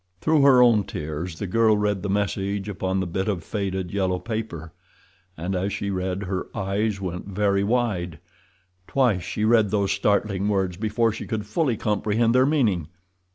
[0.19, 4.17] Through her own tears the girl read the message upon the bit of faded yellow
[4.17, 4.73] paper,
[5.37, 8.17] and as she read her eyes went very wide.
[8.87, 12.87] Twice she read those startling words before she could fully comprehend their meaning.